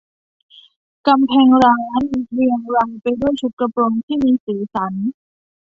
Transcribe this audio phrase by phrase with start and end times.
[1.07, 2.01] กำแพงร้าน
[2.31, 4.93] เรียงรายไปด้วยชุดกระโปรงที่มีสีสัน